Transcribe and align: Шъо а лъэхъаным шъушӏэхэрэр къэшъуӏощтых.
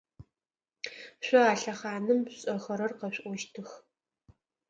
Шъо 1.25 1.41
а 1.51 1.53
лъэхъаным 1.61 2.19
шъушӏэхэрэр 2.31 2.91
къэшъуӏощтых. 2.99 3.69